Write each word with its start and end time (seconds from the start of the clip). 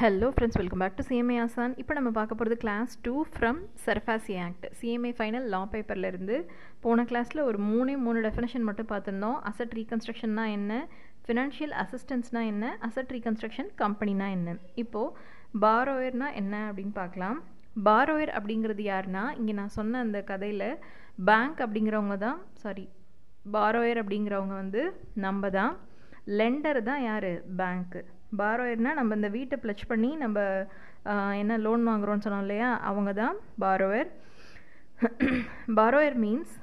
Hello 0.00 0.26
friends 0.32 0.58
welcome 0.60 0.82
back 0.82 0.96
to 0.96 1.04
CMA 1.08 1.36
Aasan 1.42 1.74
இப்போ 1.82 1.92
நம்ம 1.96 2.08
பார்க்க 2.16 2.36
போகிறது 2.38 2.56
class 2.62 2.94
two 3.04 3.12
from 3.34 3.60
SARFAESI 3.84 4.34
act 4.46 4.64
CMA 4.78 5.12
final 5.18 5.46
law 5.52 5.60
பேப்பர்லேருந்து 5.74 6.36
போன 6.84 7.04
கிளாஸில் 7.10 7.40
ஒரு 7.48 7.58
மூணே 7.68 7.94
மூணு 8.06 8.18
டெஃபினேஷன் 8.26 8.66
மட்டும் 8.68 8.88
பார்த்துருந்தோம். 8.90 9.38
அசட் 9.50 9.72
ரீகன்ஸ்ட்ரக்ஷன்னா 9.78 10.44
என்ன? 10.56 10.72
ஃபினான்ஷியல் 11.26 11.72
அசிஸ்டன்ஸ்னா 11.82 12.40
என்ன? 12.52 12.64
அசட் 12.88 13.14
ரீகன்ஸ்ட்ரக்ஷன் 13.16 13.70
கம்பெனினா 13.82 14.26
என்ன? 14.36 14.56
இப்போது 14.82 15.14
பாரோயர்னா 15.64 16.28
என்ன 16.40 16.54
அப்படின்னு 16.68 16.94
பார்க்கலாம். 17.00 17.38
பாரோயர் 17.88 18.34
அப்படிங்கிறது 18.40 18.84
யாருன்னா 18.92 19.24
இங்கே 19.40 19.54
நான் 19.60 19.74
சொன்ன 19.78 20.02
அந்த 20.06 20.20
கதையில் 20.32 20.68
பேங்க் 21.30 21.62
அப்படிங்கிறவங்க 21.66 22.18
தான் 22.26 22.38
சாரி 22.64 22.86
பாரோயர் 23.56 24.02
அப்படிங்கிறவங்க 24.02 24.56
வந்து 24.62 24.84
நம்ம 25.26 25.50
தான். 25.58 25.74
லெண்டர் 26.38 26.82
தான் 26.90 27.02
யார்? 27.08 27.32
பேங்க்கு 27.62 28.02
பாரோயர்னா 28.32 28.92
நம்ம 28.94 29.14
இந்த 29.14 29.28
வீட்டை 29.28 29.58
ப்ளச் 29.62 29.88
பண்ணி 29.88 30.16
நம்ம 30.16 30.38
என்ன 31.34 31.58
லோன் 31.58 31.88
வாங்குகிறோன்னு 31.88 32.24
சொன்னோம் 32.24 32.40
இல்லையா? 32.40 32.78
அவங்க 32.82 33.12
தான் 33.12 33.36
borrower 33.60 34.10
borrower 35.74 36.14
means 36.16 36.54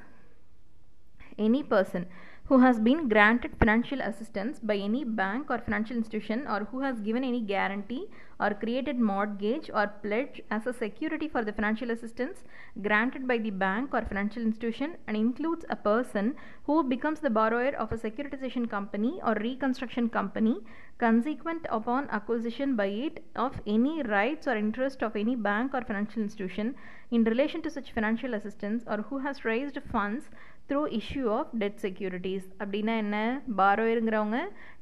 any 1.38 1.62
person 1.70 2.07
who 2.53 2.59
has 2.59 2.80
been 2.80 3.07
granted 3.09 3.52
financial 3.57 3.99
assistance 3.99 4.59
by 4.59 4.75
any 4.75 5.03
bank 5.03 5.49
or 5.49 5.57
financial 5.57 5.98
institution 5.98 6.45
or 6.48 6.59
who 6.66 6.81
has 6.81 6.99
given 6.99 7.23
any 7.23 7.41
guarantee 7.41 8.05
or 8.39 8.52
created 8.63 8.99
mortgage 8.99 9.71
or 9.73 9.88
pledge 10.03 10.39
as 10.52 10.67
a 10.67 10.73
security 10.73 11.27
for 11.27 11.43
the 11.43 11.53
financial 11.53 11.89
assistance 11.89 12.43
granted 12.84 13.27
by 13.27 13.39
the 13.39 13.49
bank 13.49 13.89
or 13.91 14.03
financial 14.03 14.43
institution 14.43 14.95
and 15.07 15.17
includes 15.17 15.66
a 15.71 15.76
person 15.76 16.35
who 16.66 16.84
becomes 16.84 17.20
the 17.21 17.35
borrower 17.39 17.73
of 17.84 17.91
a 17.91 17.98
securitization 17.98 18.70
company 18.70 19.20
or 19.26 19.34
reconstruction 19.41 20.07
company 20.07 20.57
consequent 20.99 21.65
upon 21.70 22.07
acquisition 22.12 22.76
by 22.76 22.85
it 22.85 23.23
of 23.35 23.59
any 23.65 24.04
rights 24.04 24.48
or 24.48 24.55
interest 24.55 25.01
of 25.01 25.15
any 25.15 25.35
bank 25.35 25.73
or 25.73 25.81
financial 25.81 26.21
institution 26.21 26.76
in 27.09 27.24
relation 27.24 27.63
to 27.63 27.70
such 27.71 27.93
financial 27.93 28.35
assistance 28.35 28.84
or 28.87 28.98
who 29.09 29.18
has 29.18 29.43
raised 29.43 29.79
funds 29.91 30.26
through 30.69 30.81
issue 30.97 31.23
of 31.37 31.49
debt 31.61 31.79
securities 31.85 32.45
அப்படின்னா 32.61 32.93
என்ன? 33.03 33.17
பாரோயருங்கிறவங்க 33.59 34.39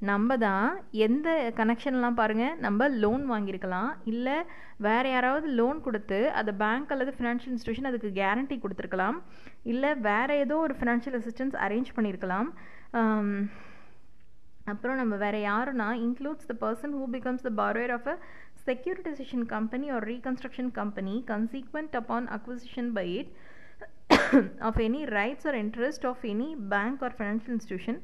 நம்ம 0.10 0.38
தான் 0.44 0.68
எந்த 1.06 1.30
கனெக்ஷன்லாம் 1.60 2.20
பாருங்கள் 2.20 2.58
நம்ம 2.66 2.88
loan 3.04 3.24
வாங்கியிருக்கலாம். 3.32 3.90
இல்லை 4.12 4.38
வேறு 4.88 5.10
யாராவது 5.16 5.48
லோன் 5.60 5.80
கொடுத்து 5.88 6.20
அதை 6.42 6.54
பேங்க் 6.64 6.94
அல்லது 6.96 7.14
ஃபினான்ஷியல் 7.18 7.54
இன்ஸ்டியூஷன் 7.56 7.90
அதுக்கு 7.92 8.12
கேரண்டி 8.22 8.58
கொடுத்துருக்கலாம். 8.66 9.18
இல்லை 9.74 9.92
வேறு 10.10 10.36
ஏதோ 10.46 10.58
ஒரு 10.68 10.76
ஃபினான்ஷியல் 10.80 11.18
அசிஸ்டன்ஸ் 11.22 11.58
அரேஞ்ச் 11.66 11.92
பண்ணியிருக்கலாம். 11.98 12.50
அப்புறம் 14.72 15.00
நம்ம 15.02 15.14
வேறு 15.26 15.40
யாருன்னா 15.52 15.88
includes 16.06 16.50
the 16.50 16.56
person 16.64 16.94
who 16.98 17.06
becomes 17.16 17.46
the 17.48 17.52
borrower 17.62 17.94
of 17.96 18.10
a 18.12 18.16
securitisation 18.68 19.46
company 19.54 19.88
or 19.96 20.06
reconstruction 20.12 20.70
company 20.80 21.16
consequent 21.32 21.96
upon 22.00 22.28
acquisition 22.38 22.92
by 22.98 23.08
it 23.20 23.32
of 24.68 24.78
any 24.88 25.06
rights 25.20 25.46
or 25.46 25.54
interest 25.64 26.04
of 26.12 26.18
any 26.24 26.50
bank 26.74 27.02
or 27.06 27.12
financial 27.22 27.54
institution 27.58 27.98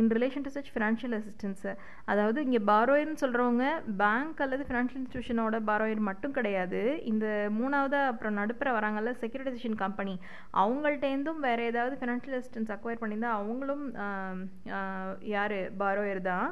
in 0.00 0.10
relation 0.16 0.44
to 0.44 0.50
such 0.54 0.68
financial 0.74 1.14
assistance 1.16 1.72
அதாவது 2.10 2.38
இங்கே 2.46 2.60
பாரோயர்னு 2.70 3.20
சொல்கிறவங்க 3.22 3.64
bank 4.02 4.38
அல்லது 4.44 4.62
financial 4.68 5.00
இன்ஸ்டியூஷனோட 5.00 5.56
borrower 5.70 6.00
மட்டும் 6.06 6.36
கிடையாது. 6.38 6.80
இந்த 7.10 7.26
மூணாவது 7.58 7.98
அப்புறம் 8.10 8.38
நடுப்புற 8.38 8.70
வராங்கல்ல 8.78 9.12
செக்யூரிடைசேஷன் 9.22 9.76
கம்பெனி 9.82 10.14
அவங்கள்ட்டேருந்தும் 10.62 11.42
வேறு 11.46 11.66
ஏதாவது 11.72 11.98
ஃபினான்ஷியல் 12.00 12.38
அசிஸ்டன்ஸ் 12.40 12.72
அக்வயர் 12.76 13.02
பண்ணியிருந்தால் 13.02 13.38
அவங்களும் 13.40 13.84
யார்? 15.34 15.58
பாரோயர் 15.82 16.22
தான். 16.30 16.48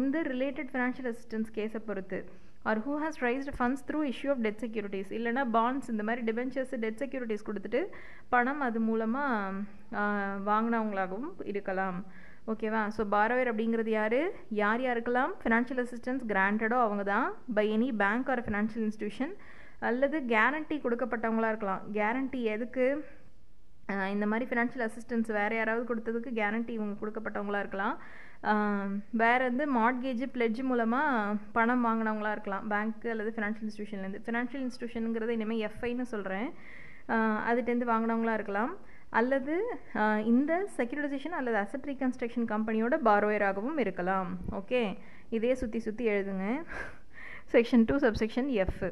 இந்த 0.00 0.16
ரிலேட்டட் 0.32 0.72
ஃபினான்ஷியல் 0.74 1.10
அசிஸ்டன்ஸ் 1.12 1.54
கேஸை 1.58 1.82
பொறுத்து. 1.88 2.20
Or 2.70 2.80
who 2.86 2.94
has 3.02 3.18
raised 3.26 3.52
funds 3.58 3.84
through 3.88 4.00
issue 4.12 4.30
of 4.34 4.42
debt 4.46 4.62
securities 4.64 5.10
இல்லைனா 5.18 5.44
பாண்ட்ஸ் 5.56 5.90
இந்த 5.92 6.04
மாதிரி 6.08 6.22
டிபென்ச்சர்ஸ் 6.28 6.72
டெட் 6.84 7.00
செக்யூரிட்டிஸ் 7.02 7.46
கொடுத்துட்டு 7.48 7.82
பணம் 8.32 8.62
அது 8.68 8.80
மூலமாக 8.88 10.00
வாங்கினவங்களாகவும் 10.50 11.30
இருக்கலாம். 11.52 11.98
ஓகேவா 12.52 12.82
ஸோ 12.96 13.02
பாரோயர் 13.14 13.50
அப்படிங்கிறது 13.52 13.90
யார்? 14.00 14.20
யார் 14.62 14.82
யாருக்கெல்லாம் 14.86 15.32
ஃபினான்ஷியல் 15.42 15.80
அசிஸ்டன்ஸ் 15.84 16.22
கிராண்டடோ 16.32 16.78
அவங்க 16.84 17.02
தான்? 17.14 17.26
By 17.56 17.66
any 17.76 17.88
bank 18.02 18.30
or 18.34 18.44
financial 18.46 18.86
institution 18.88 19.34
அல்லது 19.88 20.18
கேரண்டி 20.34 20.76
கொடுக்கப்பட்டவங்களாக 20.84 21.52
இருக்கலாம். 21.52 21.82
கேரண்டி 21.98 22.40
எதுக்கு? 22.54 22.86
இந்த 24.14 24.24
மாதிரி 24.30 24.46
ஃபினான்ஷியல் 24.48 24.86
அசிஸ்டன்ஸ் 24.86 25.28
வேறு 25.36 25.54
யாராவது 25.58 25.84
கொடுத்ததுக்கு 25.90 26.30
கேரண்டி 26.40 26.72
இவங்க 26.78 26.96
கொடுக்கப்பட்டவங்களாக 27.02 27.64
இருக்கலாம். 27.64 27.94
வேறு 29.20 29.42
வந்து 29.48 29.64
மாட்கேஜ் 29.78 30.22
பிளெட்ஜ் 30.34 30.60
மூலமாக 30.70 31.36
பணம் 31.56 31.86
வாங்கினவங்களாக 31.86 32.36
இருக்கலாம். 32.36 32.66
பேங்க்கு 32.72 33.08
அல்லது 33.14 33.30
ஃபினான்ஷியல் 33.36 33.66
இன்ஸ்டியூஷன்லேருந்து 33.68 34.20
ஃபினான்ஷியல் 34.26 34.64
இன்ஸ்டியூஷனுங்கிறது 34.66 35.34
இனிமேல் 35.38 35.64
எஃப்ஐன்னு 35.68 36.06
சொல்கிறேன் 36.12 36.48
அதுட்டேருந்து 37.48 37.90
வாங்கினவங்களாக 37.92 38.38
இருக்கலாம். 38.40 38.72
அல்லது 39.18 39.54
இந்த 40.32 40.52
செக்யூரிடைசேஷன் 40.78 41.36
அல்லது 41.40 41.58
அசட் 41.64 41.88
ரீகன்ஸ்ட்ரக்ஷன் 41.90 42.48
கம்பெனியோட 42.54 42.94
பாரோயராகவும் 43.08 43.78
இருக்கலாம். 43.84 44.30
ஓகே 44.60 44.82
இதே 45.36 45.52
சுற்றி 45.60 45.80
சுற்றி 45.86 46.04
எழுதுங்க. 46.14 46.46
Section 47.54 47.86
two 47.90 47.94
subsection 48.06 48.48
F 48.62 48.82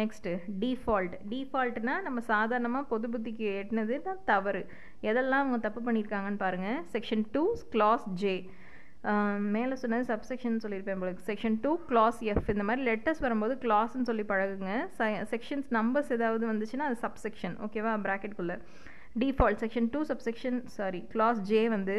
next 0.00 0.30
default 0.62 1.14
டிஃபால்ட்னா 1.30 1.94
நம்ம 2.06 2.18
சாதாரணமாக 2.32 2.84
பொது 2.92 3.06
புத்திக்கு 3.12 3.46
எட்டினது 3.60 3.96
தான் 4.06 4.20
தவறு. 4.30 4.62
எதெல்லாம் 5.10 5.42
அவங்க 5.44 5.58
தப்பு 5.66 5.80
பண்ணியிருக்காங்கன்னு 5.86 6.42
பாருங்கள் 6.46 6.80
செக்ஷன் 6.94 7.24
டூ 7.34 7.44
கிளாஸ் 7.74 8.06
ஜே 8.22 8.34
மேலே 9.54 9.74
சொன்னது 9.74 10.04
சப்செக்ஷன் 10.12 10.62
சொல்லியிருப்பேன் 10.64 10.96
உங்களுக்கு 10.98 11.22
செக்ஷன் 11.30 11.56
டூ 11.60 11.72
கிளாஸ் 11.86 12.18
எஃப் 12.32 12.50
இந்த 12.50 12.64
மாதிரி 12.68 12.82
லெட்டர்ஸ் 12.88 13.20
வரும்போது 13.20 13.54
கிளாஸ்ன்னு 13.62 14.08
சொல்லி 14.10 14.24
பழகுங்க. 14.28 14.72
செக்ஷன்ஸ் 15.32 15.68
நம்பர்ஸ் 15.78 16.12
ஏதாவது 16.18 16.52
வந்துச்சுன்னா 16.52 16.88
அது 16.90 16.98
சப்செக்ஷன் 17.06 17.56
ஓகேவா 17.66 17.94
ப்ராக்கெட்குள்ளே 18.06 18.58
default 19.14 19.60
section 19.60 19.84
2 19.88 20.02
subsection 20.10 20.54
sorry 20.76 21.00
clause 21.12 21.40
j 21.48 21.62
வந்து 21.74 21.96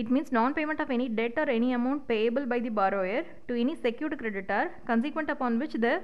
it 0.00 0.08
means 0.14 0.28
non-payment 0.36 0.80
of 0.84 0.90
any 0.96 1.08
debt 1.18 1.36
or 1.42 1.46
any 1.56 1.70
amount 1.78 2.00
payable 2.12 2.46
by 2.52 2.58
the 2.66 2.72
borrower 2.78 3.18
to 3.48 3.54
any 3.62 3.74
secured 3.84 4.14
creditor 4.20 4.62
consequent 4.90 5.30
upon 5.34 5.58
which 5.62 5.74
the 5.86 5.94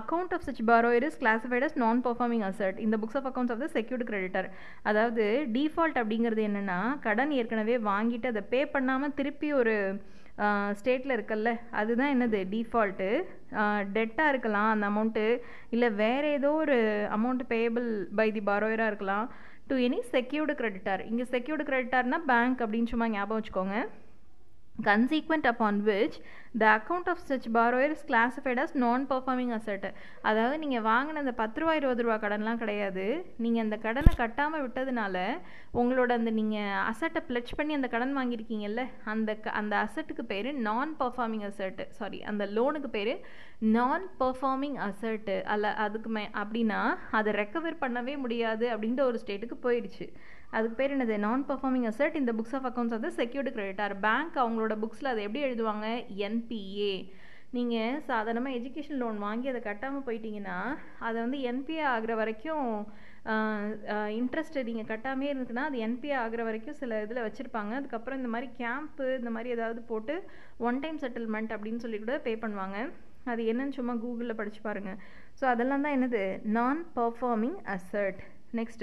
account 0.00 0.32
of 0.36 0.42
such 0.48 0.60
borrower 0.70 1.00
is 1.08 1.16
classified 1.22 1.64
as 1.68 1.74
non-performing 1.84 2.44
asset 2.50 2.78
in 2.84 2.90
the 2.94 3.00
books 3.04 3.18
of 3.20 3.26
accounts 3.32 3.54
of 3.56 3.60
the 3.64 3.70
secured 3.78 4.04
creditor 4.10 4.44
அதாவது 4.88 5.24
default 5.58 5.96
அப்படிங்கிறது 6.02 6.44
என்னென்னா 6.50 6.78
கடன் 7.08 7.34
ஏற்கனவே 7.40 7.76
வாங்கிட்டு 7.90 8.32
அதை 8.34 8.44
பே 8.54 8.62
பண்ணாமல் 8.76 9.16
திருப்பி 9.20 9.50
ஒரு 9.60 9.76
ஸ்டேட்டில் 10.78 11.14
இருக்கல்ல 11.16 11.48
அதுதான் 11.78 12.12
என்னது 12.14 12.38
டிஃபால்ட்டு 12.52 13.08
டெட்டாக 13.96 14.32
இருக்கலாம் 14.32 14.70
அந்த 14.74 14.84
அமௌண்ட்டு 14.92 15.24
இல்லை 15.74 15.88
வேறு 16.02 16.28
ஏதோ 16.38 16.50
ஒரு 16.62 16.76
அமௌண்ட் 17.16 17.42
பேயபிள் 17.52 17.88
பை 18.20 18.26
தி 18.36 18.42
பாரோயராக 18.48 18.90
இருக்கலாம் 18.92 19.26
டு 19.70 19.76
எனி 19.86 19.98
செக்யூர்டு 20.14 20.54
கிரெடிட்டார் 20.60 21.02
இங்கே 21.10 21.26
செக்யூர்டு 21.34 21.64
கிரெடிட்டார்னா 21.70 22.20
பேங்க் 22.30 22.62
அப்படின்னு 22.64 22.92
சும்மா 22.92 23.08
ஞாபகம் 23.16 23.40
வச்சுக்கோங்க. 23.40 23.76
Consequent 24.88 25.44
upon 25.52 25.74
which 25.88 26.16
the 26.60 26.68
account 26.76 27.06
of 27.12 27.18
such 27.28 27.46
borrower 27.56 27.88
is 27.94 28.02
classified 28.10 28.58
as 28.64 28.70
non-performing 28.84 29.50
அதாவது 30.28 30.56
நீங்கள் 30.62 30.84
வாங்கின 30.88 31.20
அந்த 31.24 31.34
பத்து 31.40 31.60
ரூபா 31.60 31.74
இருபது 31.80 32.02
ரூபா 32.06 32.16
கடன்லாம் 32.24 32.60
கிடையாது. 32.62 33.04
நீங்கள் 33.44 33.64
அந்த 33.66 33.76
கடனை 33.86 34.12
கட்டாமல் 34.22 34.64
விட்டதுனால 34.64 35.16
உங்களோட 35.80 36.10
அந்த 36.20 36.32
நீங்கள் 36.40 36.78
அசட்டை 36.90 37.22
பிளட்ச் 37.28 37.54
பண்ணி 37.58 37.74
அந்த 37.78 37.90
கடன் 37.94 38.16
வாங்கியிருக்கீங்கல்ல 38.18 38.84
அந்த 39.12 39.30
க 39.44 39.54
அந்த 39.60 39.76
அசட்டுக்கு 39.84 40.24
பேர் 40.32 40.50
நான் 40.68 40.92
பர்ஃபார்மிங் 41.02 41.46
அசட்டு 41.50 41.86
சாரி 42.00 42.20
அந்த 42.32 42.46
லோனுக்கு 42.56 42.90
பேர் 42.96 43.14
நான் 43.76 44.04
பர்ஃபார்மிங் 44.22 44.78
அசட்டு 44.88 45.38
அல்ல 45.54 45.72
அதுக்கு 45.86 46.10
மே 46.16 46.24
அப்படின்னா 46.42 46.82
அதை 47.20 47.30
ரெக்கவர் 47.42 47.82
பண்ணவே 47.84 48.16
முடியாது 48.24 48.66
அப்படின்ற 48.74 49.02
ஒரு 49.10 49.18
ஸ்டேட்டுக்கு 49.24 49.58
போயிடுச்சு. 49.66 50.06
அதுக்கு 50.56 50.76
பேர் 50.78 50.94
என்னது? 50.94 51.16
நான் 51.24 51.42
பர்ஃபார்மிங் 51.50 51.88
அசட் 51.90 52.20
இந்த 52.20 52.32
புக்ஸ் 52.38 52.54
ஆஃப் 52.58 52.68
அக்கௌண்ட்ஸ் 52.68 52.96
வந்து 52.96 53.10
செக்யூர்டு 53.18 53.50
கிரெடிட்டார் 53.56 53.94
பேங்க் 54.06 54.36
அவங்களோட 54.44 54.76
புக்ஸில் 54.84 55.12
அதை 55.12 55.24
எப்படி 55.26 55.44
எழுதுவாங்க? 55.48 55.88
என்பிஏ 56.28 56.94
நீங்கள் 57.56 58.00
சாதாரணமாக 58.08 58.56
எஜுகேஷன் 58.58 59.00
லோன் 59.02 59.16
வாங்கி 59.26 59.46
அதை 59.52 59.60
கட்டாமல் 59.68 60.04
போயிட்டீங்கன்னா 60.08 60.58
அதை 61.06 61.16
வந்து 61.24 61.38
என்பிஏ 61.50 61.84
ஆகிற 61.92 62.14
வரைக்கும் 62.20 62.68
இன்ட்ரெஸ்ட் 64.18 64.58
நீங்கள் 64.68 64.88
கட்டாமே 64.90 65.26
இருந்துச்சுன்னா 65.30 65.64
அது 65.70 65.78
என்பிஏ 65.86 66.14
ஆகிற 66.24 66.42
வரைக்கும் 66.48 66.78
சில 66.80 67.00
இதில் 67.04 67.24
வச்சுருப்பாங்க. 67.24 67.72
அதுக்கப்புறம் 67.80 68.20
இந்த 68.20 68.30
மாதிரி 68.34 68.48
கேம்ப்பு 68.62 69.06
இந்த 69.20 69.32
மாதிரி 69.36 69.54
ஏதாவது 69.56 69.80
போட்டு 69.90 70.14
ஒன் 70.68 70.80
டைம் 70.84 71.00
செட்டில்மெண்ட் 71.04 71.54
அப்படின்னு 71.56 71.84
சொல்லி 71.84 72.00
கூட 72.04 72.16
பே 72.26 72.34
பண்ணுவாங்க. 72.44 72.78
அது 73.30 73.42
என்னன்னு 73.52 73.78
சும்மா 73.78 73.94
கூகுளில் 74.02 74.38
படித்து 74.38 74.60
பாருங்கள் 74.68 75.00
ஸோ 75.40 75.46
அதெல்லாம் 75.54 75.84
தான் 75.86 75.96
என்னது? 75.98 76.22
Non 76.58 76.80
performing 76.98 77.58
asset 77.76 78.22
Next, 78.52 78.82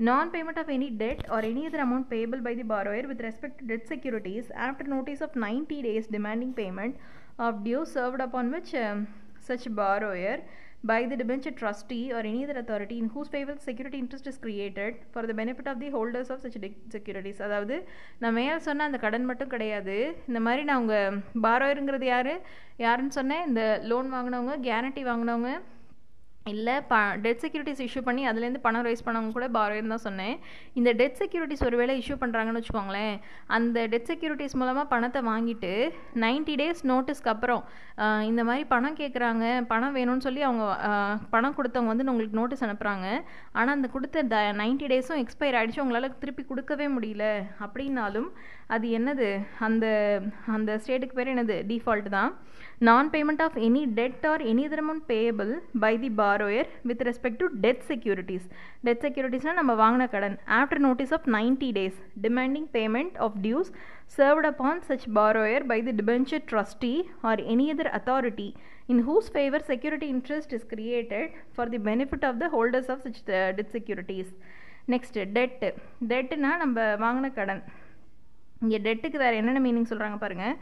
non-payment 0.00 0.58
of 0.58 0.68
any 0.68 0.90
debt 0.92 1.20
or 1.30 1.38
any 1.40 1.66
other 1.66 1.78
amount 1.78 2.10
payable 2.10 2.40
by 2.40 2.54
the 2.54 2.64
borrower 2.64 3.02
with 3.06 3.20
respect 3.20 3.58
to 3.58 3.64
debt 3.64 3.86
securities 3.86 4.50
after 4.56 4.84
notice 4.86 5.20
of 5.20 5.36
90 5.36 5.82
days 5.82 6.08
demanding 6.08 6.52
payment 6.52 6.96
of 7.38 7.62
due 7.62 7.84
served 7.86 8.20
upon 8.20 8.50
which 8.50 8.74
um, 8.76 9.06
such 9.40 9.72
borrower 9.72 10.38
by 10.82 11.06
the 11.06 11.16
debenture 11.16 11.52
trustee 11.52 12.12
or 12.12 12.18
any 12.20 12.44
other 12.44 12.58
authority 12.58 12.98
in 12.98 13.08
whose 13.08 13.28
favor 13.28 13.54
security 13.58 13.98
interest 13.98 14.26
is 14.26 14.36
created 14.36 14.96
for 15.12 15.22
the 15.26 15.32
benefit 15.32 15.66
of 15.66 15.78
the 15.80 15.90
holders 15.90 16.28
of 16.28 16.40
such 16.44 16.56
securities 16.96 17.38
அதாவது 17.46 17.76
நான் 18.22 18.36
மேலே 18.38 18.58
சொன்ன 18.66 18.86
அந்த 18.88 18.98
கடன் 19.04 19.28
மட்டும் 19.30 19.52
கிடையாது 19.54 19.96
இந்த 20.30 20.42
மாதிரி 20.46 20.64
நான் 20.70 20.82
உங்கள் 20.84 21.16
பாரோயருங்கிறது 21.46 22.08
யார் 22.14 22.32
யாருன்னு 22.86 23.16
சொன்னேன் 23.20 23.46
இந்த 23.50 23.62
லோன் 23.92 24.10
வாங்கினவங்க 24.16 24.56
கேரண்டி 24.68 25.04
வாங்கினவங்க 25.10 25.52
இல்லை 26.52 26.72
ப 26.88 26.94
டெட் 27.24 27.38
செக்யூரிட்டிஸ் 27.42 27.82
இஷ்யூ 27.84 28.00
பண்ணி 28.06 28.22
அதுலேருந்து 28.30 28.60
பணம் 28.64 28.84
ரைஸ் 28.86 29.04
பண்ணவங்க 29.04 29.30
கூட 29.36 29.46
பாரோயின்னு 29.54 29.92
தான் 29.92 30.02
சொன்னேன். 30.06 30.34
இந்த 30.78 30.90
டெட் 31.00 31.16
செக்யூரிட்டிஸ் 31.20 31.64
ஒரு 31.68 31.76
வேளை 31.80 31.92
இஷ்யூ 32.00 32.16
பண்ணுறாங்கன்னு 32.22 32.60
வச்சுக்கோங்களேன் 32.60 33.14
அந்த 33.56 33.86
டெட் 33.92 34.08
செக்யூரிட்டிஸ் 34.10 34.56
மூலமாக 34.60 34.86
பணத்தை 34.92 35.20
வாங்கிட்டு 35.30 35.72
நைன்ட்டி 36.24 36.56
டேஸ் 36.62 36.82
நோட்டீஸ்க்கு 36.92 37.32
அப்புறம் 37.34 37.62
இந்த 38.30 38.42
மாதிரி 38.48 38.64
பணம் 38.74 38.98
கேட்குறாங்க 39.00 39.44
பணம் 39.72 39.96
வேணும்னு 39.98 40.26
சொல்லி 40.26 40.42
அவங்க 40.48 40.66
பணம் 41.34 41.56
கொடுத்தவங்க 41.58 41.92
வந்து 41.92 42.06
உங்களுக்கு 42.14 42.40
நோட்டீஸ் 42.40 42.64
அனுப்புகிறாங்க 42.66 43.06
ஆனால் 43.58 43.74
அந்த 43.76 43.90
கொடுத்த 43.94 44.24
ட 44.34 44.42
நைன்ட்டி 44.62 44.88
டேஸும் 44.92 45.22
எக்ஸ்பயர் 45.24 45.58
ஆகிடுச்சு 45.60 45.84
உங்களால் 45.84 46.18
திருப்பி 46.24 46.44
கொடுக்கவே 46.50 46.88
முடியல. 46.96 47.24
அப்படின்னாலும் 47.64 48.28
அது 48.74 48.86
என்னது? 48.98 49.30
அந்த 49.66 49.86
அந்த 50.56 50.70
ஸ்டேட்டுக்கு 50.82 51.18
பேர் 51.18 51.32
என்னது? 51.34 51.56
டிஃபால்ட் 51.72 52.08
தான். 52.18 52.30
Non 52.86 53.08
payment 53.14 53.42
of 53.44 53.56
any 53.66 53.82
debt 53.98 54.24
or 54.30 54.42
any 54.52 54.62
other 54.68 54.82
amount 54.82 55.04
payable 55.10 55.50
by 55.82 55.92
the 56.04 56.10
bar 56.20 56.33
Borrower 56.33 56.69
with 56.89 57.03
respect 57.09 57.39
to 57.41 57.47
debt 57.65 57.83
securities 57.89 58.47
debt 58.81 59.01
செக்யூரிட்டிஸ்னால் 59.05 59.59
நம்ம 59.61 59.75
வாங்கின 59.83 60.07
கடன் 60.09 60.37
after 60.59 60.81
notice 60.87 61.13
of 61.13 61.27
ninety 61.37 61.69
days 61.71 61.99
demanding 62.21 62.67
payment 62.77 63.17
of 63.27 63.37
dues 63.45 63.71
served 64.15 64.45
upon 64.45 64.81
such 64.81 65.03
borrower 65.13 65.59
by 65.71 65.79
the 65.81 65.93
debenture 65.93 66.39
trustee 66.39 66.97
or 67.23 67.35
any 67.53 67.71
other 67.71 67.87
authority 67.93 68.47
in 68.87 68.99
whose 68.99 69.27
favor 69.29 69.59
security 69.59 70.07
interest 70.09 70.51
is 70.51 70.63
created 70.63 71.27
for 71.53 71.65
the 71.65 71.77
benefit 71.89 72.23
of 72.23 72.39
the 72.39 72.49
holders 72.49 72.87
of 72.89 73.01
such 73.01 73.19
uh, 73.29 73.51
debt 73.51 73.69
securities. 73.71 74.29
Next 74.87 75.17
debt 75.35 75.67
டெட்டுனா 76.07 76.51
நம்ம 76.57 76.95
வாங்கின 76.95 77.27
கடன் 77.33 77.61
இங்கே 78.64 78.80
டெட்டுக்கு 78.86 79.22
வேறு 79.24 79.38
என்னென்ன 79.40 79.62
meaning 79.66 79.88
சொல்கிறாங்க 79.92 80.18
பாருங்கள் 80.24 80.54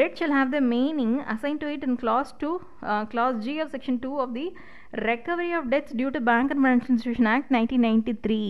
debt 0.00 0.18
shall 0.20 0.36
have 0.38 0.50
the 0.56 0.60
meaning 0.74 1.16
assign 1.34 1.60
to 1.62 1.68
it 1.76 1.86
in 1.88 1.98
clause 2.02 2.32
two 2.42 2.50
clause 3.14 3.38
G 3.46 3.54
of 3.64 3.72
section 3.76 4.00
two 4.06 4.12
of 4.24 4.34
the 4.40 4.46
recovery 5.10 5.50
of 5.58 5.68
debts 5.74 5.94
due 6.00 6.10
to 6.16 6.22
bank 6.30 6.52
and 6.54 6.62
financial 6.64 6.92
institution 6.96 7.30
act 7.34 7.52
nineteen 7.56 7.86
ninety 7.88 8.14
three 8.26 8.42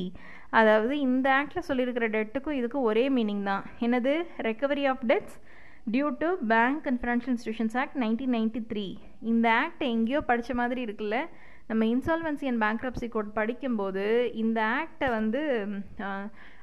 அதாவது 0.58 0.94
இந்த 1.06 1.26
ஆக்டில் 1.40 1.66
சொல்லியிருக்கிற 1.68 2.06
டெட்டுக்கும் 2.14 2.58
இதுக்கும் 2.58 2.86
ஒரே 2.90 3.02
meaning 3.16 3.42
தான். 3.50 3.64
என்னது? 3.86 4.12
Recovery 4.46 4.84
of 4.92 5.02
debts 5.10 5.36
due 5.94 6.06
to 6.22 6.28
bank 6.52 6.86
and 6.88 7.00
financial 7.02 7.34
institutions 7.34 7.76
act 7.82 7.98
nineteen 8.02 8.34
ninety 8.36 8.60
three 8.70 8.86
இந்த 9.32 9.46
act 9.64 9.84
எங்கேயோ 9.94 10.20
படித்த 10.30 10.54
மாதிரி 10.60 10.80
இருக்குல்ல? 10.86 11.18
நம்ம 11.68 11.82
இன்சால்வன்சி 11.94 12.46
அண்ட் 12.50 12.62
பேங்க்ரப்சி 12.64 13.06
கோட் 13.14 13.30
படிக்கும்போது 13.38 14.04
இந்த 14.42 14.60
ஆக்டை 14.78 15.08
வந்து 15.16 15.42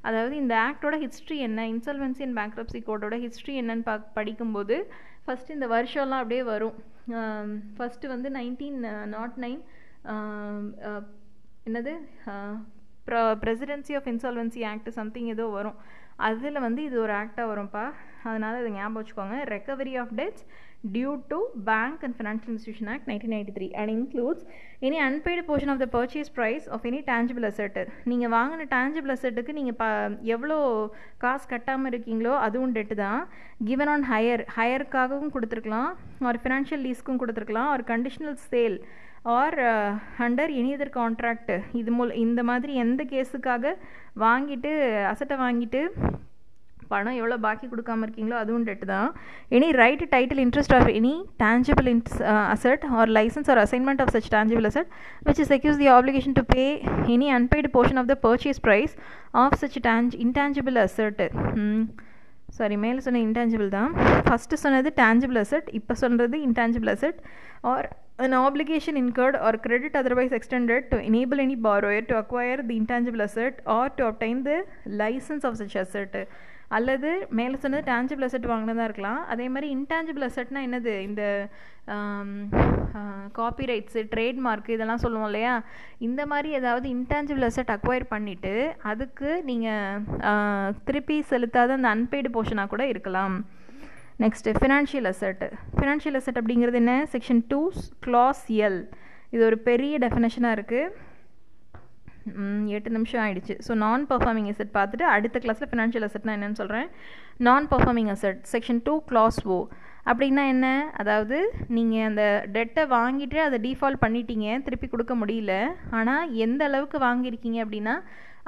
அதாவது 0.07 0.33
இந்த 0.43 0.55
ஆக்டோட 0.67 0.95
ஹிஸ்ட்ரி 1.03 1.37
என்ன 1.47 1.65
இன்சால்வன்சி 1.73 2.23
அண்ட் 2.25 2.37
பேங்க்ரப்சி 2.39 2.79
கோடோட 2.87 3.17
ஹிஸ்ட்ரி 3.25 3.53
என்னன்னு 3.61 3.85
பா 3.89 3.95
படிக்கும்போது 4.17 4.75
ஃபஸ்ட்டு 5.25 5.55
இந்த 5.57 5.67
வருஷம்லாம் 5.75 6.21
அப்படியே 6.23 6.43
வரும். 6.51 6.75
ஃபஸ்ட்டு 7.77 8.11
வந்து 8.13 8.29
நைன்டீன் 8.37 8.79
நாட் 9.15 9.37
நைன் 9.45 9.61
என்னது? 11.67 11.93
ப்ர 13.07 13.15
presidency 13.43 13.93
of 13.97 14.09
insolvency 14.11 14.61
act 14.71 14.91
something 14.99 15.31
ஏதோ 15.35 15.45
வரும். 15.57 15.77
அதில் 16.27 16.63
வந்து 16.65 16.81
இது 16.89 16.95
ஒரு 17.05 17.13
ஆக்டாக 17.21 17.49
வரும்ப்பா 17.51 17.85
அதனால் 18.27 18.59
இதை 18.61 18.69
ஞாபகம் 18.77 18.99
வச்சுக்கோங்க. 18.99 19.37
Recovery 19.53 19.93
of 20.01 20.13
debts 20.19 20.45
due 20.93 21.11
to 21.31 21.37
bank 21.69 22.01
and 22.05 22.15
financial 22.17 22.53
institution 22.53 22.89
act 22.93 23.07
nineteen 23.11 23.33
ninety 23.35 23.53
three 23.57 23.67
and 23.81 23.91
includes 23.95 24.43
any 24.87 24.97
unpaid 25.05 25.43
portion 25.49 25.71
of 25.73 25.81
the 25.83 25.87
purchase 25.95 26.31
price 26.37 26.65
of 26.75 26.85
any 26.89 26.99
tangible 27.11 27.47
asset 27.49 27.79
நீங்கள் 28.11 28.33
வாங்கின 28.35 28.67
டேஞ்சிபிள் 28.75 29.13
அசெட்டுக்கு 29.15 29.55
நீங்கள் 29.59 29.77
ப 29.81 29.85
எவ்வளோ 30.35 30.57
காசு 31.23 31.47
கட்டாமல் 31.53 31.91
இருக்கீங்களோ 31.91 32.33
அதுவும் 32.47 32.75
டெட்டு 32.77 32.97
தான். 33.05 33.21
கிவன் 33.69 33.91
ஆன் 33.93 34.05
ஹையர் 34.11 34.43
ஹையருக்காகவும் 34.57 35.33
கொடுத்துருக்கலாம். 35.35 35.89
ஒரு 36.29 36.39
ஃபினான்ஷியல் 36.43 36.85
லீஸ்க்கும் 36.87 37.21
கொடுத்துருக்கலாம். 37.23 37.71
ஒரு 37.75 37.85
conditional 37.93 38.39
sale 38.51 38.77
or 39.37 39.57
under 40.25 40.51
any 40.59 40.71
other 40.77 40.95
contract 40.97 41.53
இது 41.79 41.91
மூல 41.97 42.15
இந்த 42.25 42.41
மாதிரி 42.49 42.73
எந்த 42.83 43.01
கேஸுக்காக 43.13 43.71
வாங்கிட்டு 44.25 44.71
அசட்டை 45.11 45.37
வாங்கிட்டு 45.45 45.81
பணம் 46.91 47.17
எவ்வளோ 47.19 47.37
பாக்கி 47.45 47.65
கொடுக்காம 47.71 48.05
இருக்கீங்களோ 48.05 48.37
அதுவும் 48.43 48.65
டெட்டு 48.69 48.85
தான். 48.91 49.09
Any 49.57 49.69
right 49.81 50.03
title 50.13 50.41
interest 50.45 50.75
of 50.77 50.89
any 50.99 51.13
tangible 51.43 51.89
இன்ஸ் 51.93 52.15
asset 52.53 52.85
or 52.99 53.11
licence 53.17 53.49
or 53.53 53.61
assignment 53.65 54.03
of 54.05 54.13
such 54.15 54.29
tangible 54.35 54.67
asset 54.71 54.89
which 55.27 55.41
is 55.43 55.51
secures 55.55 55.81
the 55.83 55.89
obligation 55.97 56.37
to 56.39 56.45
pay 56.55 56.65
any 57.15 57.29
unpaid 57.39 57.71
portion 57.75 58.01
of 58.03 58.09
the 58.13 58.17
purchase 58.27 58.61
price 58.67 58.95
of 59.43 59.57
such 59.63 59.77
டேஞ்ச் 59.89 60.15
intangible 60.27 60.79
asset 60.85 61.21
sorry 62.57 62.75
மேலே 62.85 62.99
சொன்ன 63.05 63.21
intangible 63.27 63.69
தான். 63.77 63.91
First 64.27 64.61
சொன்னது 64.63 64.89
tangible 65.03 65.39
asset 65.43 65.69
இப்போ 65.79 65.93
சொல்கிறது 66.03 66.37
intangible 66.47 66.91
asset 66.95 67.21
or 67.73 67.87
an 68.25 68.33
obligation 68.47 68.95
incurred 69.01 69.35
or 69.45 69.51
credit 69.63 69.93
otherwise 70.01 70.33
extended 70.37 70.83
to 70.91 70.97
enable 71.07 71.39
any 71.45 71.57
borrower 71.65 72.01
to 72.09 72.13
acquire 72.19 72.59
the 72.69 72.75
intangible 72.81 73.21
asset 73.25 73.55
or 73.73 73.81
to 73.97 74.03
obtain 74.09 74.37
the 74.45 74.59
license 75.01 75.43
of 75.47 75.53
such 75.61 75.75
asset. 75.81 76.13
அல்லது 76.77 77.09
மேலே 77.39 77.55
சொன்னது 77.63 77.89
tangible 77.91 78.25
asset 78.27 78.51
வாங்கினதாக 78.51 78.87
இருக்கலாம். 78.89 79.21
அதே 79.33 79.47
மாதிரி 79.53 79.67
intangible 79.77 80.25
அசெட்னா 80.27 80.61
என்னது? 80.67 80.93
இந்த 81.09 81.23
காப்பிரைட்ஸு 83.39 84.01
ட்ரேட்மார்க் 84.13 84.69
இதெல்லாம் 84.75 85.01
சொல்லுவோம் 85.03 85.27
இல்லையா? 85.29 85.53
இந்த 86.07 86.21
மாதிரி 86.31 86.49
ஏதாவது 86.59 86.87
இன்டேஞ்சிபிள் 86.95 87.47
அசெட் 87.49 87.73
அக்வயர் 87.75 88.05
பண்ணிவிட்டு 88.13 88.53
அதுக்கு 88.91 89.29
நீங்கள் 89.49 90.73
திருப்பி 90.87 91.17
செலுத்தாத 91.31 91.75
அந்த 91.77 91.89
அன்பெய்டு 91.95 92.31
போர்ஷனாக 92.37 92.71
கூட 92.73 92.85
இருக்கலாம். 92.93 93.35
Next 94.23 94.55
financial 94.59 95.09
asset 95.11 95.47
financial 95.79 96.17
asset 96.19 96.39
அப்படிங்கிறது 96.41 96.79
என்ன? 96.83 96.93
செக்ஷன் 97.15 97.41
டூ 97.53 97.61
கிளாஸ் 98.05 98.45
எல் 98.67 98.81
இது 99.33 99.43
ஒரு 99.49 99.57
பெரிய 99.69 99.97
டெஃபினேஷனாக 100.05 100.57
இருக்குது 100.57 100.91
எட்டு 102.75 102.89
நிமிஷம் 102.97 103.23
ஆயிடுச்சு. 103.23 103.55
ஸோ 103.67 103.73
நான் 103.85 104.03
பர்ஃபார்மிங் 104.11 104.49
அசெட் 104.51 104.75
பார்த்துட்டு 104.77 105.05
அடுத்த 105.15 105.39
கிளாஸில் 105.45 105.71
ஃபினான்ஷியல் 105.71 106.07
அசட்னா 106.07 106.35
என்னென்னு 106.37 106.61
சொல்கிறேன் 106.61 106.87
non 107.47 107.65
performing 107.73 108.11
asset 108.13 108.39
section 108.53 108.83
two 108.87 108.95
clause 109.11 109.39
O 109.55 109.59
அப்படின்னா 110.09 110.43
என்ன? 110.53 110.67
அதாவது 111.01 111.37
நீங்கள் 111.77 112.07
அந்த 112.09 112.23
டெட்டை 112.57 112.83
வாங்கிட்டு 112.97 113.37
அதை 113.47 113.57
டிஃபால்ட் 113.67 114.03
பண்ணிட்டீங்க 114.03 114.47
திருப்பி 114.67 114.87
கொடுக்க 114.89 115.13
முடியல. 115.21 115.53
ஆனால் 115.99 116.33
எந்த 116.45 116.61
அளவுக்கு 116.69 116.99
வாங்கியிருக்கீங்க 117.07 117.59
அப்படின்னா 117.65 117.95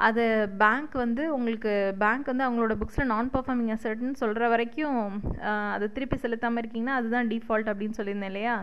அது 0.08 0.24
பேங்க் 0.60 0.92
வந்து 1.04 1.22
உங்களுக்கு 1.36 1.70
பேங்க் 2.02 2.28
வந்து 2.30 2.44
அவங்களோட 2.46 2.74
புக்ஸில் 2.80 3.10
நான் 3.12 3.32
பர்ஃபார்மிங் 3.32 3.72
அசட்னு 3.74 4.20
சொல்கிற 4.20 4.44
வரைக்கும் 4.52 4.98
அதை 5.74 5.86
திருப்பி 5.96 6.16
செலுத்தாமல் 6.24 6.60
இருக்கீங்கன்னா 6.62 6.98
அதுதான் 6.98 7.30
டிஃபால்ட் 7.32 7.70
அப்படின்னு 7.72 7.98
சொல்லியிருந்தேன் 7.98 8.32
இல்லையா? 8.32 8.54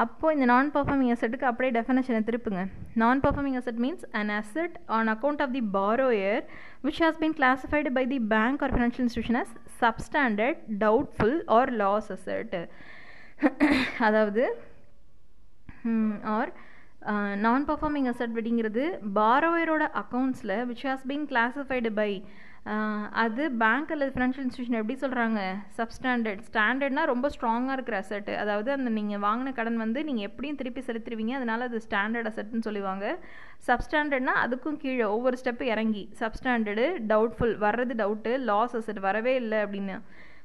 அப்போது 0.00 0.34
இந்த 0.34 0.46
நான் 0.50 0.68
பர்ஃபார்மிங் 0.74 1.12
அசட்டுக்கு 1.14 1.46
அப்படியே 1.48 1.72
டெஃபினேஷனை 1.76 2.20
திருப்புங்க. 2.28 2.60
Non 3.00 3.18
performing 3.24 3.56
asset 3.58 3.80
means 3.84 4.04
an 4.20 4.30
asset 4.38 4.76
on 4.96 5.10
account 5.14 5.42
of 5.44 5.52
the 5.56 5.62
borrower 5.74 6.44
which 6.86 7.00
has 7.04 7.18
been 7.22 7.36
classified 7.40 7.92
by 7.98 8.04
the 8.12 8.20
bank 8.34 8.62
or 8.64 8.72
financial 8.74 9.06
institution 9.06 9.38
as 9.42 9.52
substandard 9.82 10.60
doubtful 10.84 11.38
or 11.58 11.72
loss 11.82 12.08
asset 12.16 12.56
அதாவது 14.08 14.44
ஆர் 16.36 16.52
நான் 17.44 17.64
பர்ஃபார்மிங் 17.70 18.08
அசட் 18.12 18.32
அப்படிங்கிறது 18.32 18.84
பாரோயரோட 19.20 19.84
அக்கௌண்ட்ஸில் 20.02 20.56
which 20.70 20.86
has 20.88 21.06
been 21.10 21.28
classified 21.32 21.92
by 22.00 22.10
அது 23.22 23.42
bank 23.60 23.92
அல்லது 23.94 24.12
financial 24.14 24.44
institution 24.46 24.76
எப்படி 24.80 24.96
சொல்கிறாங்க 25.00 25.40
substandard 25.78 26.42
ஸ்டாண்டர்ட்னா 26.48 27.04
ரொம்ப 27.10 27.26
ஸ்ட்ராங்காக 27.34 27.76
இருக்கிற 27.76 27.96
அசட்டு 28.02 28.34
அதாவது 28.42 28.70
அந்த 28.76 28.90
நீங்கள் 28.98 29.22
வாங்கின 29.24 29.52
கடன் 29.58 29.78
வந்து 29.84 30.00
நீங்கள் 30.08 30.28
எப்படியும் 30.28 30.58
திருப்பி 30.60 30.82
செலுத்துருவீங்க. 30.88 31.34
அதனால் 31.38 31.66
அது 31.68 31.80
ஸ்டாண்டர்ட் 31.88 32.28
அசட்னு 32.30 32.66
சொல்லுவாங்க. 32.68 33.06
சப்ஸ்டாண்டர்ட்னா 33.68 34.34
அதுக்கும் 34.44 34.80
கீழே 34.84 35.06
ஒவ்வொரு 35.16 35.38
ஸ்டெப்பு 35.42 35.66
இறங்கி. 35.74 36.04
சப்ஸ்டாண்டர்டு 36.20 36.86
டவுட்ஃபுல் 37.12 37.56
வர்றது 37.66 37.96
டவுட்டு 38.02 38.34
லாஸ் 38.50 38.76
அசட் 38.80 39.02
வரவே 39.08 39.34
இல்லை 39.42 39.60
அப்படின்னு. 39.64 39.98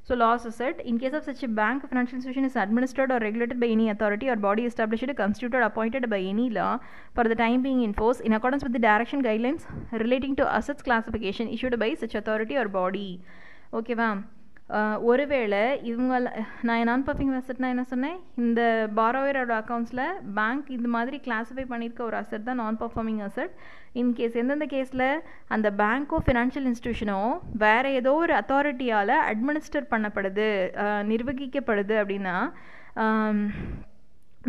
So 0.08 0.16
laws 0.16 0.46
are 0.46 0.52
said, 0.52 0.80
in 0.80 1.00
case 1.00 1.12
of 1.12 1.26
such 1.26 1.44
a 1.44 1.50
bank, 1.50 1.86
financial 1.90 2.16
institution 2.16 2.46
is 2.46 2.56
administered 2.56 3.12
or 3.12 3.20
regulated 3.20 3.60
by 3.60 3.68
any 3.68 3.90
authority 3.90 4.30
or 4.30 4.38
body 4.38 4.64
established, 4.66 5.14
constituted, 5.18 5.62
appointed 5.62 6.10
by 6.10 6.20
any 6.20 6.50
law 6.50 6.80
for 7.14 7.26
the 7.26 7.36
time 7.36 7.62
being 7.62 7.82
in 7.84 7.94
force 7.94 8.22
in 8.22 8.32
accordance 8.32 8.64
with 8.64 8.72
the 8.72 8.80
direction 8.80 9.22
guidelines 9.22 9.66
relating 9.92 10.34
to 10.38 10.48
assets 10.50 10.82
classification 10.82 11.50
issued 11.50 11.78
by 11.78 11.94
such 11.94 12.16
authority 12.16 12.56
or 12.56 12.70
body. 12.70 13.22
Okay, 13.74 13.96
ma'am. 13.96 14.30
ஒருவேளை 15.02 15.80
இவங்க 15.82 16.14
நான் 16.62 16.84
நான் 16.84 17.06
பர்ஃபிங் 17.06 17.58
நான் 17.58 17.70
என்ன 17.70 17.84
சொன்னேன்? 17.84 18.18
இந்த 18.36 18.90
பாரோவரோட 18.96 19.64
அக்கௌண்ட்ஸில் 19.64 20.04
bank 20.36 20.70
இது 20.70 20.88
மாதிரி 20.88 21.22
கிளாஸிஃபை 21.26 21.66
பண்ணியிருக்க 21.70 22.02
ஒரு 22.04 22.18
அசட் 22.18 22.44
தான் 22.44 22.56
நான் 22.56 22.78
பர்ஃபார்மிங் 22.78 23.22
அசட் 23.28 23.54
இன்கேஸ் 23.94 24.36
எந்தெந்த 24.36 24.66
கேஸில் 24.66 25.06
அந்த 25.48 25.72
பேங்க்கோ 25.72 26.18
ஃபினான்ஷியல் 26.26 26.74
இன்ஸ்டியூஷனோ 26.74 27.20
வேறு 27.58 27.94
ஏதோ 27.94 28.14
ஒரு 28.14 28.34
அத்தாரிட்டியால் 28.34 29.16
அட்மினிஸ்டர் 29.30 29.92
பண்ணப்படுது 29.92 30.48
நிர்வகிக்கப்படுது 31.04 31.96
அப்படின்னா 32.02 32.38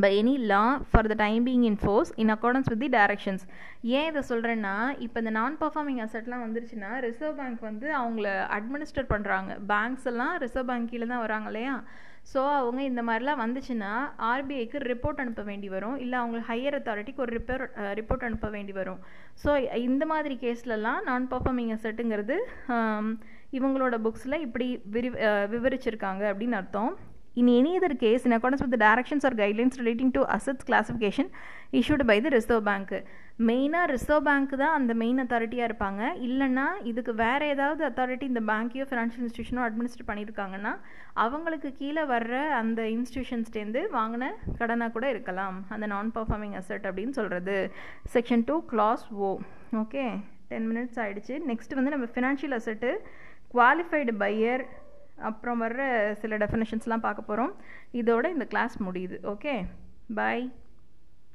by 0.02 0.10
any 0.18 0.32
law 0.50 0.62
for 0.90 1.08
the 1.10 1.14
time 1.22 1.44
being 1.46 1.64
in 1.68 1.78
force 1.82 2.10
in 2.22 2.32
accordance 2.34 2.68
with 2.72 2.82
the 2.84 2.88
directions 2.96 3.44
ஏன் 3.98 4.08
இதை 4.10 4.20
சொல்கிறேன்னா 4.28 4.74
இப்போ 5.04 5.18
இந்த 5.22 5.32
நான் 5.38 5.56
பர்ஃபார்மிங் 5.62 6.02
அசட்லாம் 6.04 6.44
வந்துருச்சுன்னா 6.46 6.90
ரிசர்வ் 7.06 7.38
பேங்க் 7.40 7.62
வந்து 7.68 7.88
அவங்கள 8.00 8.28
அட்மினிஸ்டர் 8.56 9.08
பண்ணுறாங்க 9.14 9.54
பேங்க்ஸ் 9.72 10.06
எல்லாம் 10.12 10.34
ரிசர்வ் 10.44 10.70
பேங்க் 10.70 10.90
கீழே 10.92 11.08
தான் 11.12 11.24
வராங்க 11.24 11.50
இல்லையா? 11.52 11.74
ஸோ 12.32 12.40
அவங்க 12.60 12.80
இந்த 12.90 13.02
மாதிரிலாம் 13.08 13.42
வந்துச்சுன்னா 13.44 13.90
ஆர்பிஐக்கு 14.30 14.78
ரிப்போர்ட் 14.92 15.22
அனுப்ப 15.24 15.42
வேண்டி 15.50 15.68
வரும். 15.74 15.96
இல்லை 16.04 16.16
அவங்க 16.22 16.38
ஹையர் 16.48 16.76
அத்தாரிட்டிக்கு 16.78 17.24
ஒரு 17.26 17.32
ரிப்பேர் 17.38 17.64
ரிப்போர்ட் 18.00 18.26
அனுப்ப 18.28 18.48
வேண்டி 18.56 18.74
வரும். 18.80 19.00
ஸோ 19.42 19.50
இந்த 19.88 20.06
மாதிரி 20.12 20.34
கேஸ்லலாம் 20.44 21.00
நான் 21.10 21.30
பர்ஃபார்மிங் 21.34 21.74
அசட்டுங்கிறது 21.76 22.36
இவங்களோட 23.58 23.96
புக்ஸில் 24.06 24.42
இப்படி 24.46 24.68
விரி 24.96 25.10
விவரிச்சிருக்காங்க 25.54 26.24
அப்படின்னு 26.32 26.58
அர்த்தம். 26.62 26.92
In 27.40 27.46
any 27.58 27.72
other 27.78 27.94
case 28.02 28.22
in 28.26 28.32
accordance 28.36 28.62
with 28.64 28.72
the 28.74 28.82
directions 28.86 29.24
or 29.28 29.32
guidelines 29.40 29.76
relating 29.80 30.10
to 30.16 30.20
assets 30.36 30.64
classification 30.68 31.26
issued 31.80 32.02
by 32.10 32.16
the 32.24 32.30
reserve 32.36 32.64
bank 32.68 32.94
மெயினாக 33.48 33.86
ரிசர்வ் 33.94 34.24
பேங்க் 34.28 34.54
தான் 34.62 34.76
அந்த 34.76 34.92
மெயின் 35.02 35.20
அத்தாரிட்டியாக 35.24 35.68
இருப்பாங்க. 35.68 36.02
இல்லைன்னா 36.26 36.64
இதுக்கு 36.90 37.12
வேறு 37.20 37.44
ஏதாவது 37.54 37.82
அத்தாரிட்டி 37.88 38.26
இந்த 38.30 38.42
பேங்க்கையோ 38.50 38.86
ஃபினான்ஷியல் 38.90 39.24
இன்ஸ்டியூஷனோ 39.26 39.62
அட்மினிஸ்டர் 39.66 40.08
பண்ணியிருக்காங்கன்னா 40.10 40.72
அவங்களுக்கு 41.24 41.70
கீழே 41.80 42.04
வர்ற 42.14 42.40
அந்த 42.60 42.82
இன்ஸ்டியூஷன்ஸ்டேருந்து 42.96 43.82
வாங்கின 43.98 44.32
கடனாக 44.60 44.90
கூட 44.96 45.06
இருக்கலாம். 45.14 45.58
அந்த 45.76 45.84
நான் 45.94 46.10
பர்ஃபார்மிங் 46.18 46.56
அசட் 46.62 46.88
அப்படின்னு 46.90 47.16
சொல்கிறது 47.20 47.56
section 48.16 48.44
two 48.50 48.58
clause 48.72 49.06
O 49.28 49.30
okay 49.84 50.04
ten 50.52 50.68
minutes 50.72 51.00
ஆகிடுச்சு 51.04 51.36
நெக்ஸ்ட் 51.52 51.78
வந்து 51.80 51.94
நம்ம 51.96 52.08
ஃபினான்ஷியல் 52.16 52.56
அசட்டு 52.60 52.92
குவாலிஃபைடு 53.56 54.14
பையர் 54.24 54.64
அப்புறம் 55.18 55.62
வர்ற 55.62 56.12
சில 56.12 56.36
டெஃபினேஷன்ஸ்லாம் 56.36 57.06
பார்க்க 57.06 57.22
போகிறோம் 57.22 57.54
இதோட 57.92 58.30
இந்த 58.30 58.44
கிளாஸ் 58.44 58.82
முடியுது. 58.82 59.16
Okay 59.22 59.66
bye 60.14 60.52